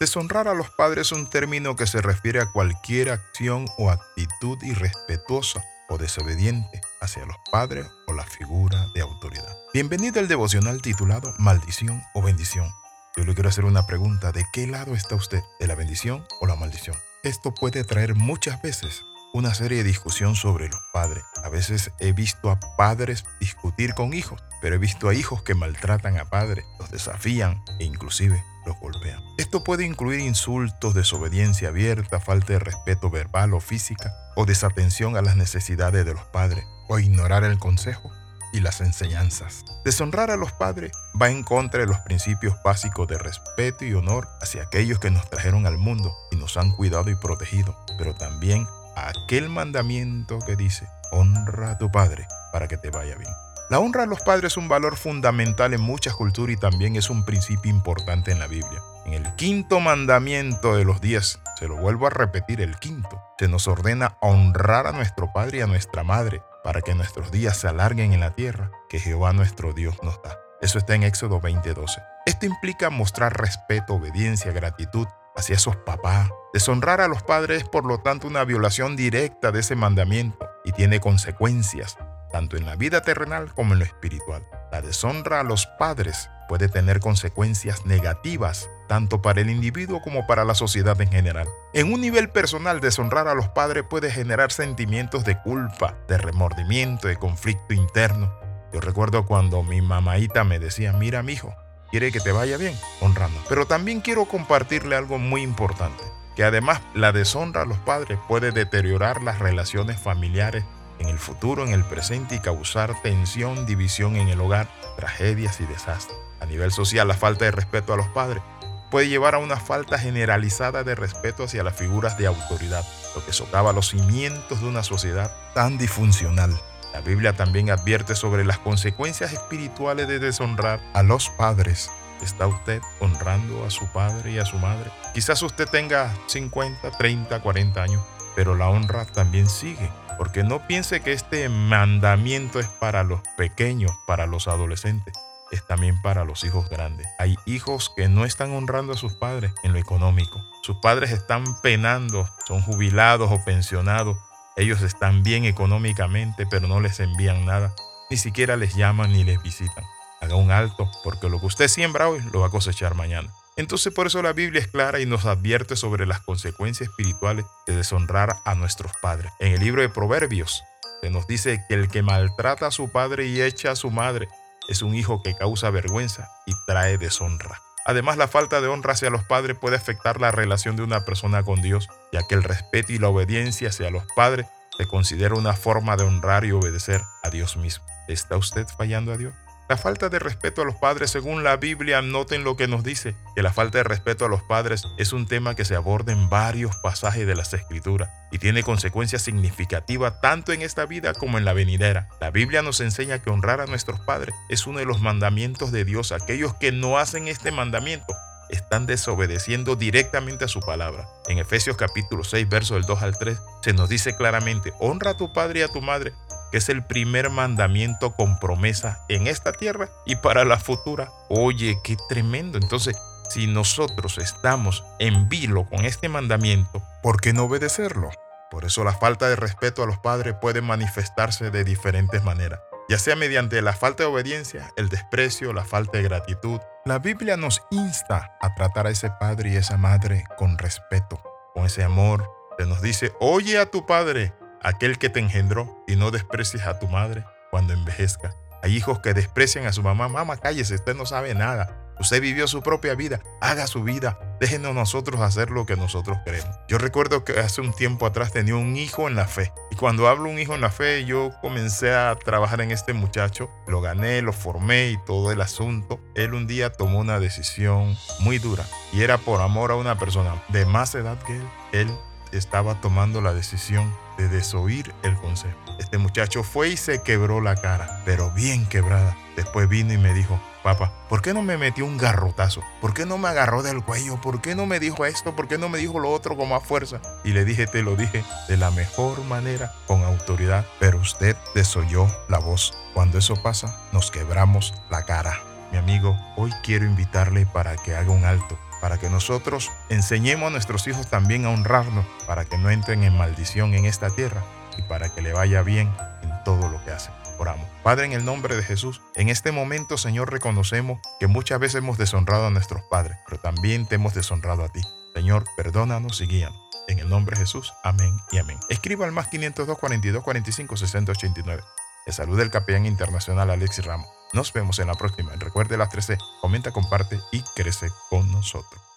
[0.00, 4.56] Deshonrar a los padres es un término que se refiere a cualquier acción o actitud
[4.62, 9.54] irrespetuosa o desobediente hacia los padres o la figura de autoridad.
[9.74, 12.72] Bienvenido al devocional titulado Maldición o Bendición.
[13.14, 15.42] Yo le quiero hacer una pregunta, ¿de qué lado está usted?
[15.58, 16.96] ¿De la bendición o la maldición?
[17.22, 21.24] Esto puede traer muchas veces una serie de discusión sobre los padres.
[21.44, 25.54] A veces he visto a padres discutir con hijos, pero he visto a hijos que
[25.54, 29.22] maltratan a padres, los desafían e inclusive los golpean.
[29.38, 35.22] Esto puede incluir insultos, desobediencia abierta, falta de respeto verbal o física, o desatención a
[35.22, 38.10] las necesidades de los padres, o ignorar el consejo
[38.52, 39.64] y las enseñanzas.
[39.84, 44.28] Deshonrar a los padres va en contra de los principios básicos de respeto y honor
[44.40, 48.66] hacia aquellos que nos trajeron al mundo y nos han cuidado y protegido, pero también
[48.96, 53.32] aquel mandamiento que dice, honra a tu padre para que te vaya bien.
[53.70, 57.08] La honra a los padres es un valor fundamental en muchas culturas y también es
[57.08, 58.82] un principio importante en la Biblia.
[59.06, 63.46] En el quinto mandamiento de los diez, se lo vuelvo a repetir, el quinto, se
[63.46, 67.68] nos ordena honrar a nuestro padre y a nuestra madre para que nuestros días se
[67.68, 70.36] alarguen en la tierra que Jehová nuestro Dios nos da.
[70.60, 72.02] Eso está en Éxodo 20:12.
[72.26, 75.06] Esto implica mostrar respeto, obediencia, gratitud
[75.40, 76.30] hacia esos papás.
[76.52, 80.72] Deshonrar a los padres es por lo tanto una violación directa de ese mandamiento y
[80.72, 81.96] tiene consecuencias
[82.30, 84.46] tanto en la vida terrenal como en lo espiritual.
[84.70, 90.44] La deshonra a los padres puede tener consecuencias negativas tanto para el individuo como para
[90.44, 91.48] la sociedad en general.
[91.72, 97.06] En un nivel personal, deshonrar a los padres puede generar sentimientos de culpa, de remordimiento,
[97.06, 98.32] de conflicto interno.
[98.72, 101.54] Yo recuerdo cuando mi mamaita me decía, mira mi hijo,
[101.90, 103.38] quiere que te vaya bien, honrando.
[103.48, 106.02] Pero también quiero compartirle algo muy importante,
[106.36, 110.64] que además la deshonra a los padres puede deteriorar las relaciones familiares
[110.98, 115.66] en el futuro, en el presente y causar tensión, división en el hogar, tragedias y
[115.66, 116.18] desastres.
[116.40, 118.42] A nivel social, la falta de respeto a los padres
[118.90, 123.32] puede llevar a una falta generalizada de respeto hacia las figuras de autoridad, lo que
[123.32, 126.60] socava los cimientos de una sociedad tan disfuncional.
[126.92, 131.90] La Biblia también advierte sobre las consecuencias espirituales de deshonrar a los padres.
[132.22, 134.90] ¿Está usted honrando a su padre y a su madre?
[135.14, 138.02] Quizás usted tenga 50, 30, 40 años,
[138.36, 139.90] pero la honra también sigue
[140.20, 145.14] porque no piense que este mandamiento es para los pequeños, para los adolescentes,
[145.50, 147.06] es también para los hijos grandes.
[147.18, 150.44] Hay hijos que no están honrando a sus padres en lo económico.
[150.60, 154.18] Sus padres están penando, son jubilados o pensionados.
[154.60, 157.74] Ellos están bien económicamente, pero no les envían nada.
[158.10, 159.82] Ni siquiera les llaman ni les visitan.
[160.20, 163.32] Haga un alto, porque lo que usted siembra hoy lo va a cosechar mañana.
[163.56, 167.74] Entonces por eso la Biblia es clara y nos advierte sobre las consecuencias espirituales de
[167.74, 169.32] deshonrar a nuestros padres.
[169.38, 170.62] En el libro de Proverbios
[171.00, 174.28] se nos dice que el que maltrata a su padre y echa a su madre
[174.68, 177.62] es un hijo que causa vergüenza y trae deshonra.
[177.84, 181.42] Además, la falta de honra hacia los padres puede afectar la relación de una persona
[181.42, 184.46] con Dios, ya que el respeto y la obediencia hacia los padres
[184.76, 187.84] se considera una forma de honrar y obedecer a Dios mismo.
[188.08, 189.34] ¿Está usted fallando a Dios?
[189.70, 193.14] La falta de respeto a los padres, según la Biblia, noten lo que nos dice,
[193.36, 196.28] que la falta de respeto a los padres es un tema que se aborda en
[196.28, 201.44] varios pasajes de las Escrituras y tiene consecuencias significativas tanto en esta vida como en
[201.44, 202.08] la venidera.
[202.20, 205.84] La Biblia nos enseña que honrar a nuestros padres es uno de los mandamientos de
[205.84, 206.10] Dios.
[206.10, 208.12] Aquellos que no hacen este mandamiento
[208.48, 211.08] están desobedeciendo directamente a su palabra.
[211.28, 215.16] En Efesios capítulo 6, verso del 2 al 3, se nos dice claramente, honra a
[215.16, 216.12] tu padre y a tu madre
[216.50, 221.10] que es el primer mandamiento con promesa en esta tierra y para la futura.
[221.28, 222.58] Oye, qué tremendo.
[222.58, 222.96] Entonces,
[223.30, 228.10] si nosotros estamos en vilo con este mandamiento, ¿por qué no obedecerlo?
[228.50, 232.58] Por eso la falta de respeto a los padres puede manifestarse de diferentes maneras,
[232.88, 236.60] ya sea mediante la falta de obediencia, el desprecio, la falta de gratitud.
[236.84, 241.22] La Biblia nos insta a tratar a ese padre y esa madre con respeto,
[241.54, 242.28] con ese amor.
[242.58, 246.78] Se nos dice, oye a tu padre aquel que te engendró y no desprecies a
[246.78, 248.34] tu madre cuando envejezca.
[248.62, 250.08] Hay hijos que desprecian a su mamá.
[250.08, 251.80] Mamá, cállese, usted no sabe nada.
[252.00, 256.48] Usted vivió su propia vida, haga su vida, déjenos nosotros hacer lo que nosotros queremos.
[256.66, 259.52] Yo recuerdo que hace un tiempo atrás tenía un hijo en la fe.
[259.70, 263.50] Y cuando hablo un hijo en la fe, yo comencé a trabajar en este muchacho.
[263.66, 266.00] Lo gané, lo formé y todo el asunto.
[266.14, 268.64] Él un día tomó una decisión muy dura.
[268.94, 271.46] Y era por amor a una persona de más edad que él.
[271.72, 271.90] Él
[272.32, 275.58] estaba tomando la decisión de desoír el consejo.
[275.78, 279.16] Este muchacho fue y se quebró la cara, pero bien quebrada.
[279.36, 282.62] Después vino y me dijo, papá, ¿por qué no me metió un garrotazo?
[282.80, 284.20] ¿Por qué no me agarró del cuello?
[284.20, 285.34] ¿Por qué no me dijo esto?
[285.34, 287.00] ¿Por qué no me dijo lo otro con más fuerza?
[287.24, 292.06] Y le dije, te lo dije de la mejor manera, con autoridad, pero usted desoyó
[292.28, 292.74] la voz.
[292.92, 295.40] Cuando eso pasa, nos quebramos la cara.
[295.72, 300.50] Mi amigo, hoy quiero invitarle para que haga un alto para que nosotros enseñemos a
[300.50, 304.42] nuestros hijos también a honrarnos, para que no entren en maldición en esta tierra
[304.76, 305.90] y para que le vaya bien
[306.22, 307.12] en todo lo que hacen.
[307.38, 307.66] Oramos.
[307.82, 311.96] Padre, en el nombre de Jesús, en este momento, Señor, reconocemos que muchas veces hemos
[311.96, 314.82] deshonrado a nuestros padres, pero también te hemos deshonrado a ti.
[315.14, 316.60] Señor, perdónanos y guíanos.
[316.86, 318.58] En el nombre de Jesús, amén y amén.
[318.68, 321.62] Escriba al más 502 42 45 60 89.
[322.06, 324.08] Le saluda el capellán internacional Alexis Ramos.
[324.32, 325.32] Nos vemos en la próxima.
[325.36, 326.18] Recuerde las 13.
[326.40, 328.89] Comenta, comparte y crece con nosotros.